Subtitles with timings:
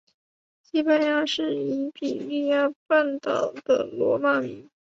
[0.63, 4.67] 西班牙是伊比利亚半岛的罗马名。